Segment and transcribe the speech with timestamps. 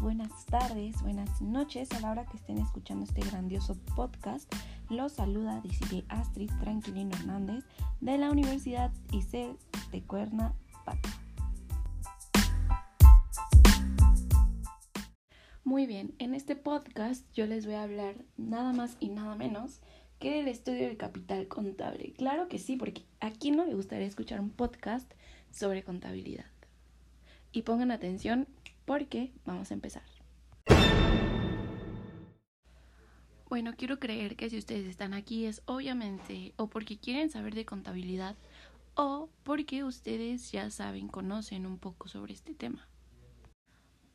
[0.00, 4.50] buenas tardes, buenas noches a la hora que estén escuchando este grandioso podcast.
[4.88, 7.64] Los saluda DJ Astrid Tranquilino Hernández
[8.00, 9.58] de la Universidad ICEL
[9.92, 11.20] de Cuernavaca.
[15.64, 19.80] Muy bien, en este podcast yo les voy a hablar nada más y nada menos
[20.18, 22.14] que del estudio del capital contable.
[22.14, 25.12] Claro que sí, porque a quién no le gustaría escuchar un podcast
[25.50, 26.46] sobre contabilidad.
[27.52, 28.46] Y pongan atención
[28.88, 30.02] porque vamos a empezar.
[33.50, 37.66] Bueno, quiero creer que si ustedes están aquí es obviamente o porque quieren saber de
[37.66, 38.34] contabilidad
[38.94, 42.88] o porque ustedes ya saben, conocen un poco sobre este tema.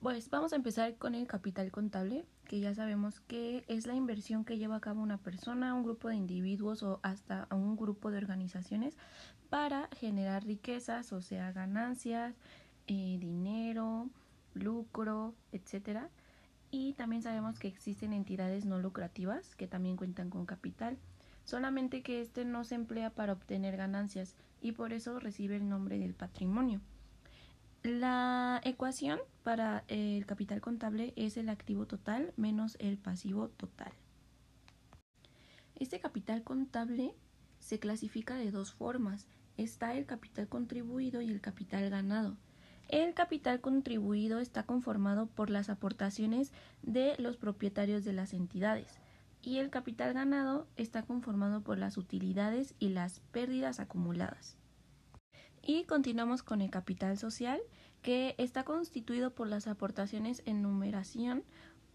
[0.00, 4.44] Pues vamos a empezar con el capital contable, que ya sabemos que es la inversión
[4.44, 8.18] que lleva a cabo una persona, un grupo de individuos o hasta un grupo de
[8.18, 8.96] organizaciones
[9.50, 12.34] para generar riquezas, o sea, ganancias,
[12.86, 14.10] eh, dinero,
[14.54, 16.10] lucro, etcétera.
[16.70, 20.96] Y también sabemos que existen entidades no lucrativas que también cuentan con capital,
[21.44, 25.98] solamente que este no se emplea para obtener ganancias y por eso recibe el nombre
[25.98, 26.80] del patrimonio.
[27.82, 33.92] La ecuación para el capital contable es el activo total menos el pasivo total.
[35.74, 37.12] Este capital contable
[37.58, 39.26] se clasifica de dos formas.
[39.56, 42.36] Está el capital contribuido y el capital ganado.
[42.88, 46.52] El capital contribuido está conformado por las aportaciones
[46.82, 48.98] de los propietarios de las entidades
[49.42, 54.56] y el capital ganado está conformado por las utilidades y las pérdidas acumuladas.
[55.62, 57.60] Y continuamos con el capital social,
[58.02, 61.44] que está constituido por las aportaciones en numeración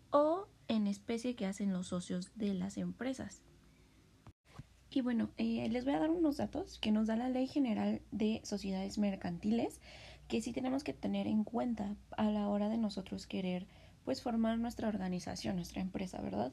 [0.09, 3.41] o en especie que hacen los socios de las empresas.
[4.89, 8.01] Y bueno, eh, les voy a dar unos datos que nos da la Ley General
[8.11, 9.81] de Sociedades Mercantiles
[10.27, 13.65] que sí tenemos que tener en cuenta a la hora de nosotros querer
[14.05, 16.51] pues formar nuestra organización, nuestra empresa, ¿verdad?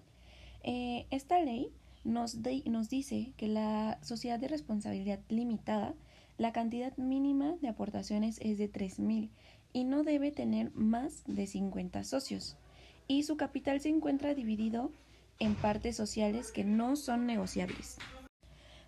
[0.63, 1.71] Eh, esta ley
[2.03, 5.95] nos, nos dice que la sociedad de responsabilidad limitada,
[6.39, 9.31] la cantidad mínima de aportaciones es de 3.000
[9.73, 12.57] y no debe tener más de 50 socios.
[13.07, 14.91] Y su capital se encuentra dividido
[15.39, 17.99] en partes sociales que no son negociables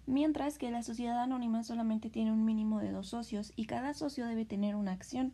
[0.07, 4.27] mientras que la sociedad anónima solamente tiene un mínimo de dos socios y cada socio
[4.27, 5.33] debe tener una acción.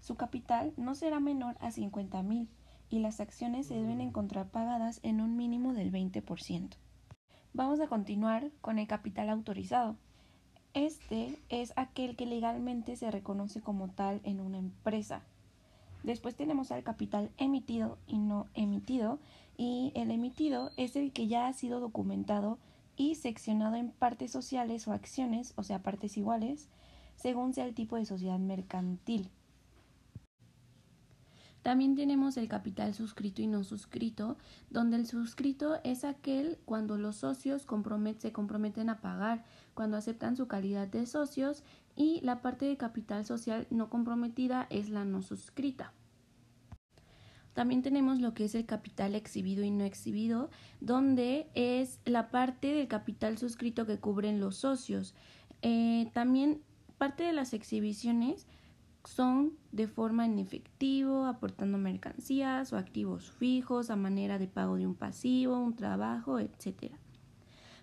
[0.00, 2.48] Su capital no será menor a 50 mil
[2.90, 6.76] y las acciones se deben encontrar pagadas en un mínimo del 20%.
[7.54, 9.96] Vamos a continuar con el capital autorizado.
[10.74, 15.22] Este es aquel que legalmente se reconoce como tal en una empresa.
[16.02, 19.18] Después tenemos al capital emitido y no emitido,
[19.56, 22.58] y el emitido es el que ya ha sido documentado
[22.96, 26.68] y seccionado en partes sociales o acciones, o sea, partes iguales,
[27.16, 29.30] según sea el tipo de sociedad mercantil.
[31.62, 34.36] También tenemos el capital suscrito y no suscrito,
[34.70, 37.62] donde el suscrito es aquel cuando los socios
[38.18, 41.62] se comprometen a pagar, cuando aceptan su calidad de socios,
[41.94, 45.92] y la parte de capital social no comprometida es la no suscrita.
[47.54, 52.72] También tenemos lo que es el capital exhibido y no exhibido, donde es la parte
[52.72, 55.14] del capital suscrito que cubren los socios.
[55.60, 56.62] Eh, también
[56.96, 58.46] parte de las exhibiciones
[59.04, 64.86] son de forma en efectivo, aportando mercancías o activos fijos a manera de pago de
[64.86, 66.92] un pasivo, un trabajo, etc.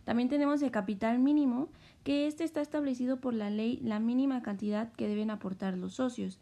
[0.03, 1.69] También tenemos el capital mínimo,
[2.03, 6.39] que este está establecido por la ley la mínima cantidad que deben aportar los socios.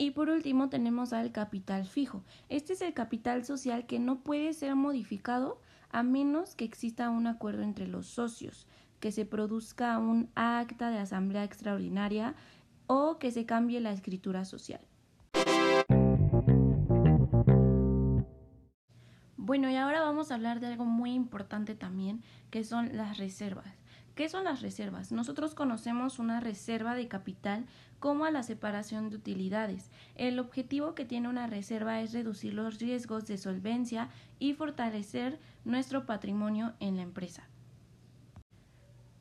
[0.00, 2.22] Y por último tenemos al capital fijo.
[2.48, 5.60] Este es el capital social que no puede ser modificado
[5.90, 8.68] a menos que exista un acuerdo entre los socios,
[9.00, 12.36] que se produzca un acta de asamblea extraordinaria
[12.86, 14.80] o que se cambie la escritura social.
[19.36, 23.74] Bueno, y ahora vamos a hablar de algo muy importante también, que son las reservas.
[24.18, 25.12] ¿Qué son las reservas?
[25.12, 27.66] Nosotros conocemos una reserva de capital
[28.00, 29.92] como a la separación de utilidades.
[30.16, 34.08] El objetivo que tiene una reserva es reducir los riesgos de solvencia
[34.40, 37.46] y fortalecer nuestro patrimonio en la empresa.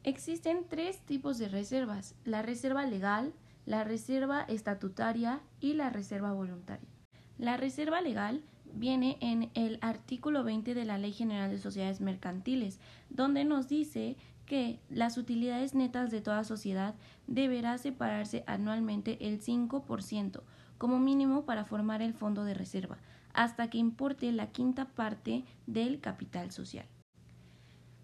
[0.02, 3.34] Existen tres tipos de reservas, la reserva legal,
[3.68, 6.90] la reserva estatutaria y la reserva voluntaria.
[7.38, 8.42] La reserva legal
[8.74, 12.80] viene en el artículo 20 de la Ley General de Sociedades Mercantiles,
[13.12, 14.18] donde nos dice
[14.48, 16.96] que las utilidades netas de toda sociedad
[17.28, 20.42] deberá separarse anualmente el 5%
[20.80, 22.98] como mínimo para formar el fondo de reserva,
[23.34, 26.88] hasta que importe la quinta parte del capital social.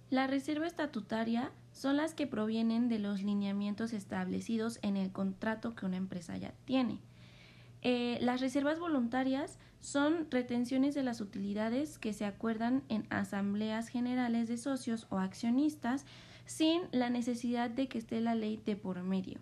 [0.09, 5.87] La reserva estatutaria son las que provienen de los lineamientos establecidos en el contrato que
[5.87, 6.99] una empresa ya tiene.
[7.81, 14.47] Eh, las reservas voluntarias son retenciones de las utilidades que se acuerdan en asambleas generales
[14.47, 16.05] de socios o accionistas
[16.45, 19.39] sin la necesidad de que esté la ley de por medio.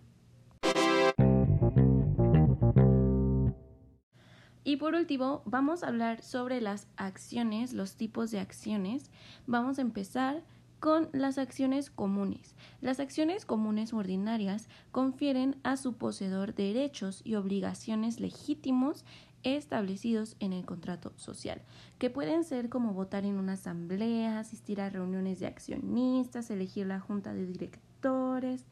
[4.64, 9.10] Y por último, vamos a hablar sobre las acciones, los tipos de acciones.
[9.48, 10.44] Vamos a empezar
[10.80, 12.56] con las acciones comunes.
[12.80, 19.06] Las acciones comunes ordinarias confieren a su poseedor derechos y obligaciones legítimos
[19.44, 21.62] establecidos en el contrato social,
[21.98, 27.00] que pueden ser como votar en una asamblea, asistir a reuniones de accionistas, elegir la
[27.00, 28.66] junta de directores.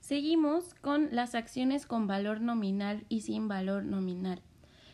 [0.00, 4.42] Seguimos con las acciones con valor nominal y sin valor nominal.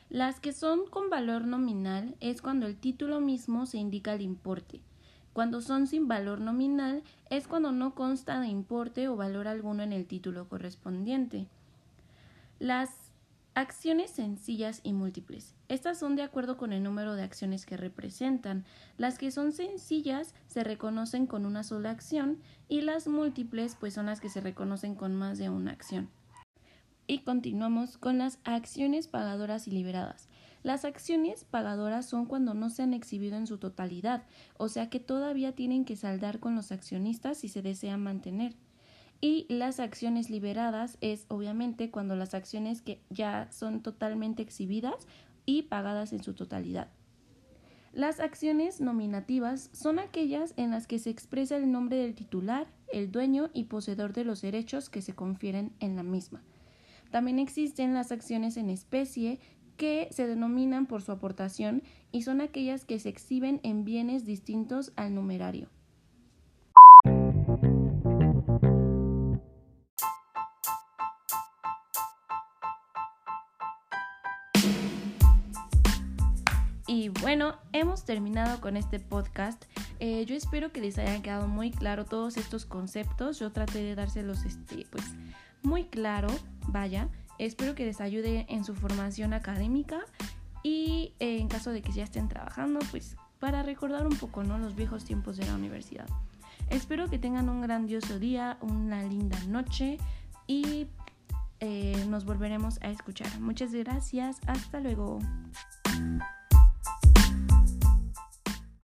[0.08, 4.82] Las que son con valor nominal es cuando el título mismo se indica el importe.
[5.32, 9.92] Cuando son sin valor nominal es cuando no consta de importe o valor alguno en
[9.92, 11.48] el título correspondiente.
[12.58, 13.05] Las
[13.56, 15.54] acciones sencillas y múltiples.
[15.68, 18.66] Estas son de acuerdo con el número de acciones que representan.
[18.98, 22.38] Las que son sencillas se reconocen con una sola acción
[22.68, 26.10] y las múltiples pues son las que se reconocen con más de una acción.
[27.06, 30.28] Y continuamos con las acciones pagadoras y liberadas.
[30.62, 34.24] Las acciones pagadoras son cuando no se han exhibido en su totalidad,
[34.58, 38.54] o sea que todavía tienen que saldar con los accionistas si se desean mantener.
[39.20, 45.06] Y las acciones liberadas es obviamente cuando las acciones que ya son totalmente exhibidas
[45.46, 46.90] y pagadas en su totalidad.
[47.92, 53.10] Las acciones nominativas son aquellas en las que se expresa el nombre del titular, el
[53.10, 56.42] dueño y poseedor de los derechos que se confieren en la misma.
[57.10, 59.40] También existen las acciones en especie
[59.78, 64.92] que se denominan por su aportación y son aquellas que se exhiben en bienes distintos
[64.96, 65.70] al numerario.
[76.96, 79.62] Y bueno, hemos terminado con este podcast.
[80.00, 83.38] Eh, yo espero que les hayan quedado muy claro todos estos conceptos.
[83.38, 85.04] Yo traté de dárselos este, pues,
[85.62, 86.28] muy claro,
[86.68, 87.10] vaya.
[87.38, 90.06] Espero que les ayude en su formación académica
[90.62, 94.56] y eh, en caso de que ya estén trabajando, pues para recordar un poco ¿no?
[94.56, 96.08] los viejos tiempos de la universidad.
[96.70, 99.98] Espero que tengan un grandioso día, una linda noche
[100.46, 100.86] y
[101.60, 103.38] eh, nos volveremos a escuchar.
[103.38, 105.18] Muchas gracias, hasta luego.